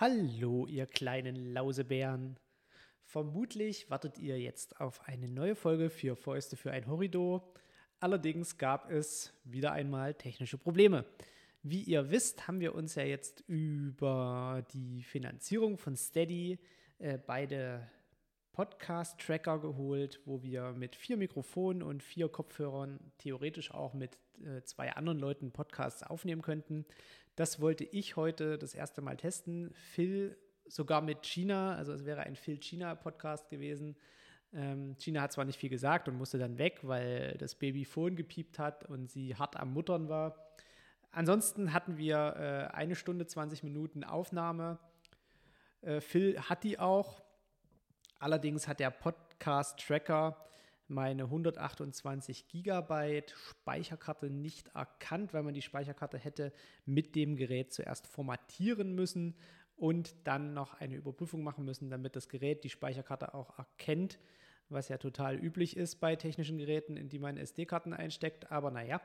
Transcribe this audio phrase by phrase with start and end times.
[0.00, 2.38] Hallo, ihr kleinen Lausebären.
[3.02, 7.52] Vermutlich wartet ihr jetzt auf eine neue Folge für Fäuste für ein Horridor.
[7.98, 11.04] Allerdings gab es wieder einmal technische Probleme.
[11.64, 16.60] Wie ihr wisst, haben wir uns ja jetzt über die Finanzierung von Steady
[17.00, 17.90] äh, beide
[18.58, 24.90] Podcast-Tracker geholt, wo wir mit vier Mikrofonen und vier Kopfhörern theoretisch auch mit äh, zwei
[24.94, 26.84] anderen Leuten Podcasts aufnehmen könnten.
[27.36, 29.70] Das wollte ich heute das erste Mal testen.
[29.74, 30.36] Phil
[30.66, 33.94] sogar mit China, also es wäre ein Phil China Podcast gewesen.
[34.52, 38.58] Ähm, China hat zwar nicht viel gesagt und musste dann weg, weil das Babyphone gepiept
[38.58, 40.34] hat und sie hart am Muttern war.
[41.12, 44.80] Ansonsten hatten wir äh, eine Stunde 20 Minuten Aufnahme.
[45.80, 47.22] Äh, Phil hat die auch.
[48.18, 50.36] Allerdings hat der Podcast-Tracker
[50.88, 56.52] meine 128 Gigabyte Speicherkarte nicht erkannt, weil man die Speicherkarte hätte
[56.84, 59.36] mit dem Gerät zuerst formatieren müssen
[59.76, 64.18] und dann noch eine Überprüfung machen müssen, damit das Gerät die Speicherkarte auch erkennt,
[64.70, 68.50] was ja total üblich ist bei technischen Geräten, in die man SD-Karten einsteckt.
[68.50, 69.00] Aber naja,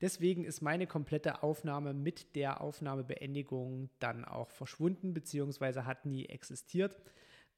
[0.00, 6.96] deswegen ist meine komplette Aufnahme mit der Aufnahmebeendigung dann auch verschwunden, beziehungsweise hat nie existiert.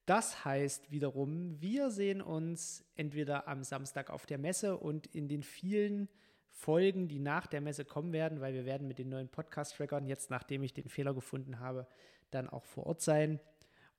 [0.07, 5.43] Das heißt wiederum, wir sehen uns entweder am Samstag auf der Messe und in den
[5.43, 6.07] vielen
[6.49, 10.29] Folgen, die nach der Messe kommen werden, weil wir werden mit den neuen Podcast-Trackern jetzt,
[10.29, 11.87] nachdem ich den Fehler gefunden habe,
[12.31, 13.41] dann auch vor Ort sein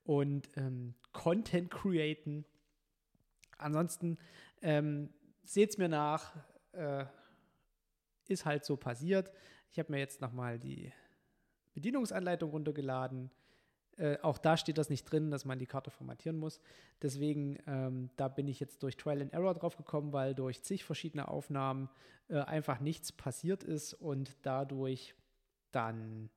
[0.03, 2.47] und ähm, Content createn.
[3.59, 4.17] Ansonsten
[4.63, 5.11] ähm,
[5.45, 6.35] es mir nach,
[6.73, 7.05] äh,
[8.29, 9.31] ist halt so passiert.
[9.73, 10.91] Ich habe mir jetzt nochmal die
[11.75, 13.31] Bedienungsanleitung runtergeladen
[13.99, 16.61] äh, auch da steht das nicht drin, dass man die Karte formatieren muss.
[17.03, 20.85] Deswegen, ähm, da bin ich jetzt durch Trial and Error drauf gekommen, weil durch zig
[20.85, 21.91] verschiedene Aufnahmen
[22.29, 25.15] äh, einfach nichts passiert ist und dadurch
[25.73, 26.31] dann,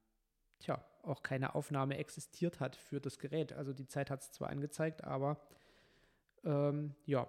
[0.59, 3.53] tja, auch keine Aufnahme existiert hat für das Gerät.
[3.53, 5.40] Also die Zeit hat es zwar angezeigt, aber
[6.44, 7.28] ähm, ja.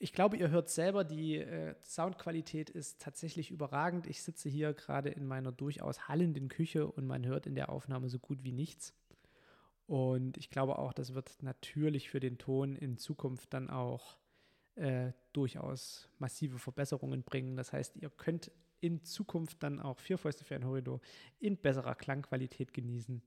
[0.00, 4.06] Ich glaube, ihr hört selber, die äh, Soundqualität ist tatsächlich überragend.
[4.06, 8.08] Ich sitze hier gerade in meiner durchaus hallenden Küche und man hört in der Aufnahme
[8.08, 8.92] so gut wie nichts.
[9.86, 14.16] Und ich glaube auch, das wird natürlich für den Ton in Zukunft dann auch
[14.76, 17.56] äh, durchaus massive Verbesserungen bringen.
[17.56, 18.50] Das heißt, ihr könnt
[18.80, 21.00] in Zukunft dann auch vier Fäuste für ein Horridor
[21.38, 23.22] in besserer Klangqualität genießen.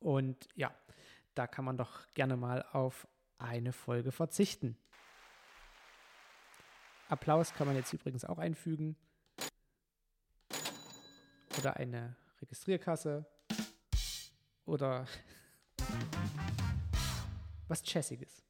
[0.00, 0.74] Und ja,
[1.34, 3.06] da kann man doch gerne mal auf
[3.38, 4.76] eine Folge verzichten.
[7.08, 8.96] Applaus kann man jetzt übrigens auch einfügen.
[11.58, 13.26] Oder eine Registrierkasse
[14.66, 15.06] oder
[17.68, 18.44] was Chessiges.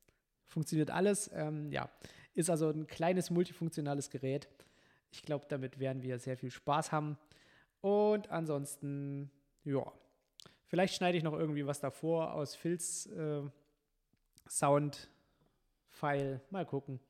[0.46, 1.30] Funktioniert alles.
[1.34, 1.88] Ähm, ja,
[2.34, 4.48] ist also ein kleines multifunktionales Gerät.
[5.10, 7.18] Ich glaube, damit werden wir sehr viel Spaß haben.
[7.80, 9.30] Und ansonsten,
[9.64, 9.92] ja,
[10.66, 13.42] vielleicht schneide ich noch irgendwie was davor aus Phils äh,
[14.48, 16.40] Sound-File.
[16.50, 17.00] Mal gucken.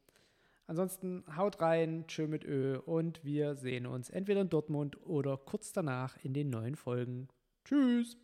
[0.66, 5.72] Ansonsten haut rein, tschö mit Ö und wir sehen uns entweder in Dortmund oder kurz
[5.72, 7.28] danach in den neuen Folgen.
[7.65, 8.16] Tschüss!